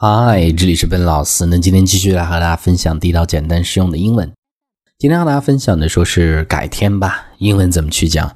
[0.00, 1.44] 嗨，这里是笨老师。
[1.46, 4.32] 那今天继续来和大家分享地道、简单、实用的英文。
[4.96, 8.32] 今天和大家分享的说是改天吧，英文怎么去讲？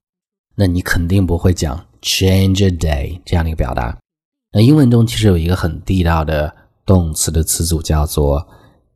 [0.56, 3.96] 那你肯定不会讲 change a day 这样的一个表达。
[4.53, 6.53] 那英文中其实有一个很地道的
[6.85, 8.44] 动词的词组叫做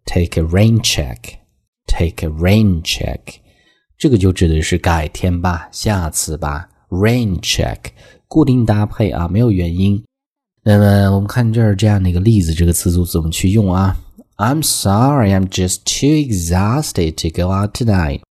[0.05, 3.21] take a rain check，take a rain check，
[3.97, 6.69] 这个就指的是改天吧，下次吧。
[6.91, 7.79] rain check
[8.27, 10.03] 固定搭配啊，没有原因。
[10.69, 13.97] 那么我们看这儿这样的一个例子，这个词组怎么去用啊
[14.37, 18.23] ？I'm sorry, I'm just too exhausted to go out tonight.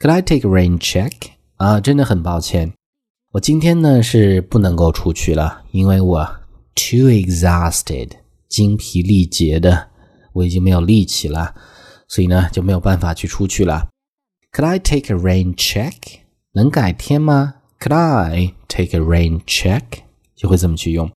[0.00, 1.12] Could I take a rain check?
[1.58, 2.72] 啊，真的很抱歉，
[3.30, 6.24] 我今天呢是不能够出去了，因为我
[6.74, 8.10] too exhausted，
[8.48, 9.86] 精疲力竭的，
[10.32, 11.54] 我已经没有力气了，
[12.08, 13.86] 所以呢就没有办法去出去了。
[14.50, 15.94] Could I take a rain check?
[16.50, 19.82] 能改天吗？Could I take a rain check?
[20.34, 21.08] 就会这么去用。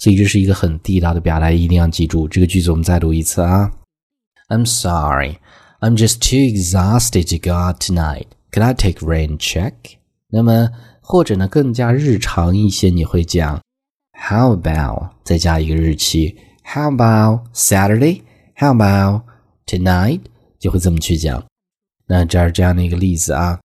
[0.00, 2.70] 所以这是一个很地道的表达，一定要记住这个句子。
[2.70, 3.72] 我们再读一次啊！
[4.48, 5.38] I'm sorry,
[5.80, 8.26] I'm just too exhausted to go out tonight.
[8.52, 9.72] Could I take rain check?
[10.28, 10.68] 那么
[11.00, 13.62] 或者呢，更加日常一些，你会讲
[14.12, 16.36] How about 再加一个日期？
[16.62, 18.20] How about Saturday?
[18.54, 19.22] How about
[19.66, 20.20] tonight?
[20.58, 21.42] 就会这么去讲。
[22.06, 23.60] 那这儿这样的一个例子啊，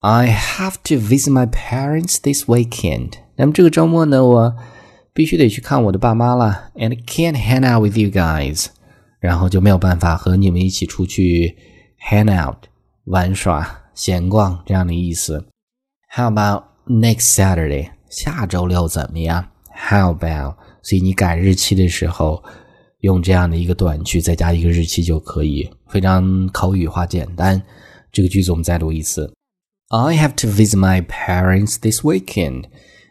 [0.00, 3.14] I have to visit my parents this weekend.
[3.36, 4.56] 那么这个周末呢，我。
[5.15, 8.65] 必须得去看我的爸妈了，and can't hang out with you guys，
[9.21, 11.55] 然后就没有办法和你们一起出去
[12.05, 12.57] hang out
[13.05, 15.47] 玩耍、闲逛这样的意思。
[16.13, 17.91] How about next Saturday？
[18.09, 19.47] 下周六怎么样
[19.89, 20.55] ？How about？
[20.83, 22.43] 所以你改日期的时候
[22.99, 27.61] 用这样的一个短句，再加一个日期就可以，非常口语化简单。
[28.11, 29.33] 这个句子我们再读一次
[29.87, 32.65] ：I have to visit my parents this weekend。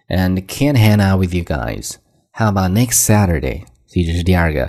[0.09, 1.97] And can't hang out with you guys.
[2.33, 3.65] How about next Saturday？
[3.87, 4.69] 所以这是第二个，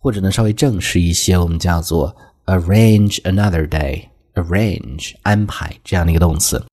[0.00, 4.08] 或者呢稍微正式一些，我们叫做 arrange another day。
[4.34, 6.64] arrange 安排这样的一个动词，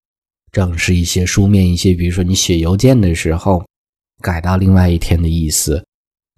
[0.51, 1.93] 正式一些，书面一些。
[1.93, 3.63] 比如说你写邮件的时候，
[4.19, 5.85] 改到另外一天的意思。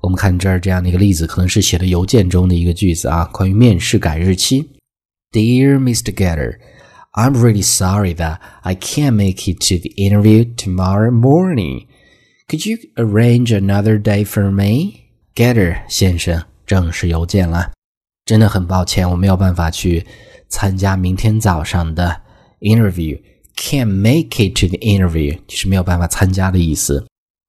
[0.01, 4.69] 我们看这儿这样的一个例子，可能是写的邮件中的一个句子啊，关于面试改日期。
[5.31, 6.13] Dear Mr.
[6.13, 6.59] Getter。
[7.12, 11.86] I'm really sorry that I can't make it to the interview tomorrow morning.
[12.48, 15.04] Could you arrange another day for me?
[15.34, 17.72] Getter 先生，正式邮件了。
[18.24, 20.06] 真的很抱歉，我没有办法去
[20.48, 22.20] 参加明天早上的
[22.60, 23.20] interview.
[23.56, 27.06] Can't make it to the interview 就是没有办法参加的意思。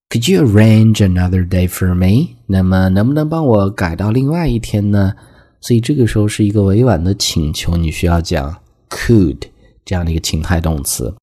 [0.10, 2.38] Could you arrange another day for me？
[2.48, 5.14] 那么能不能帮我改到另外一天呢？
[5.62, 8.58] 所以这个时候是一个委婉的请求，你需要讲
[8.90, 9.50] could。
[9.85, 11.15] 这样的一个情态动词，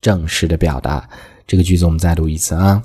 [0.00, 1.08] 正式的表达
[1.46, 2.82] 这个句子，我们再读一次啊。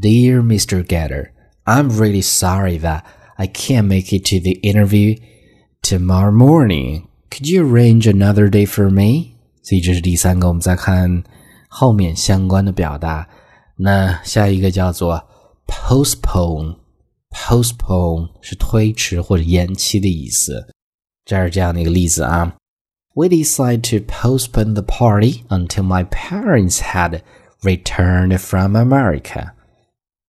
[0.00, 0.82] Dear Mr.
[0.84, 1.30] Getter,
[1.64, 3.02] I'm really sorry that
[3.36, 5.18] I can't make it to the interview
[5.82, 7.04] tomorrow morning.
[7.30, 9.32] Could you arrange another day for me?
[9.62, 11.22] 所以这是第三个，我们再看
[11.68, 13.28] 后面相关的表达。
[13.76, 15.22] 那下一个叫做
[15.66, 16.76] postpone。
[17.30, 20.66] postpone 是推迟或者延期的意思。
[21.24, 22.56] 这是这样的一个例子啊。
[23.15, 27.21] we decided to postpone the party until my parents had
[27.61, 29.51] returned from America。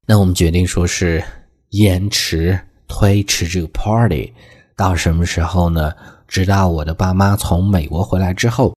[0.07, 1.23] 那我们决定说是
[1.71, 4.33] 延迟、推迟这个 party
[4.77, 5.93] 到什么时候呢？
[6.29, 8.75] 直到我的爸妈从美国回来之后，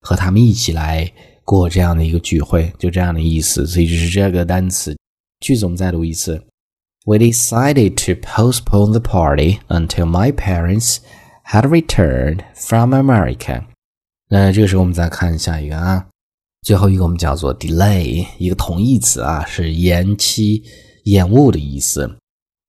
[0.00, 1.10] 和他们一起来
[1.44, 3.66] 过这样的一个聚会，就这样的意思。
[3.66, 4.96] 所以就是这个单词
[5.40, 6.44] 句子，我们再读一次。
[7.04, 10.98] We decided to postpone the party until my parents
[11.49, 13.63] had returned from America。
[14.29, 16.05] 那这个时候我们再看下一个啊，
[16.63, 20.61] 最后一个我们叫做 delay，一个同义词啊，是延期、
[21.03, 22.17] 延误的意思。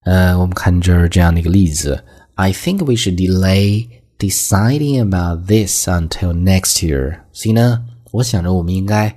[0.04, 2.04] 呃，我们看这儿这样的一个例子
[2.36, 3.88] ：I think we should delay
[4.18, 7.20] deciding about this until next year。
[7.32, 9.14] 所以呢，我想着我们应该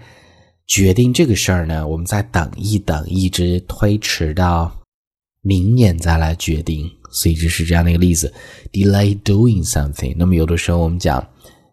[0.65, 4.79] 决定这个事儿呢，我们再等一等，一直推迟到
[5.41, 6.89] 明年再来决定。
[7.11, 8.33] 所以这是这样的一个例子
[8.71, 10.15] ：delay doing something。
[10.17, 11.25] 那么有的时候我们讲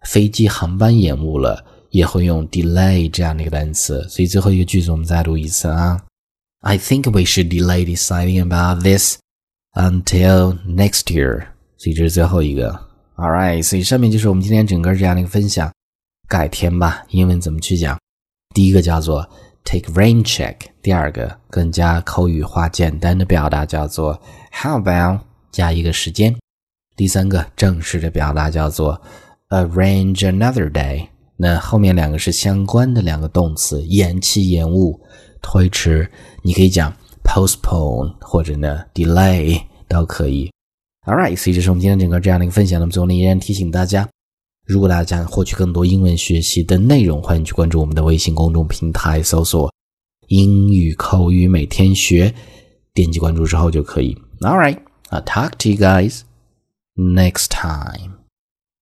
[0.05, 4.07] 飞机航班延误了，也会用 delay 这样的一个单词。
[4.09, 6.01] 所以最后一个句子我们再读一次啊
[6.61, 9.19] ：I think we should delay deciding about this
[9.75, 11.47] until next year。
[11.77, 12.89] 所以这是最后一个。
[13.17, 15.73] All right，所以上面就是我们今天整个这样的一个分享。
[16.29, 17.99] 改天吧，英文怎么去讲？
[18.55, 19.29] 第一个叫做
[19.65, 24.21] take rain check，第二个更加口语化简单的表达叫做
[24.53, 25.21] how about。
[25.51, 26.35] 加一个时间，
[26.97, 29.01] 第三个正式的表达叫做
[29.49, 31.07] arrange another day。
[31.37, 35.01] 那后面两个是相关的两个动词，延期、延误、
[35.41, 36.11] 推迟。
[36.43, 36.93] 你可以讲
[37.23, 40.51] postpone 或者呢 delay 都可以。
[41.07, 42.81] All right，所以这是我们今天整个这样的一个分享。
[42.81, 44.07] 那么最后呢，依然提醒大家，
[44.67, 49.73] 如果大家想获取更多英文学习的内容，欢迎去关注我们的微信公众平台，搜索
[50.29, 52.35] “英语口语每天学”，
[52.93, 54.15] 点击关注之后就可以。
[54.41, 54.79] All right
[55.13, 56.25] right，I'll talk to you guys
[56.97, 58.18] next time.